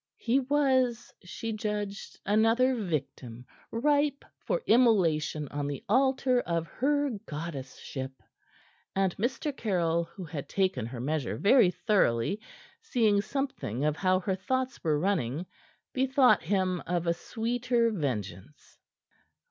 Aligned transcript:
He 0.17 0.39
was, 0.39 1.13
she 1.23 1.53
judged, 1.53 2.19
another 2.25 2.73
victim 2.73 3.45
ripe 3.69 4.25
for 4.39 4.63
immolation 4.65 5.47
on 5.49 5.67
the 5.67 5.83
altar 5.87 6.39
of 6.39 6.65
her 6.65 7.11
goddessship. 7.27 8.09
And 8.95 9.15
Mr. 9.17 9.55
Caryll, 9.55 10.05
who 10.05 10.23
had 10.25 10.49
taken 10.49 10.87
her 10.87 10.99
measure 10.99 11.37
very 11.37 11.69
thoroughly, 11.69 12.41
seeing 12.81 13.21
something 13.21 13.85
of 13.85 13.95
how 13.95 14.19
her 14.21 14.33
thoughts 14.35 14.83
were 14.83 14.97
running, 14.99 15.45
bethought 15.93 16.41
him 16.41 16.81
of 16.87 17.05
a 17.05 17.13
sweeter 17.13 17.91
vengeance. 17.91 18.79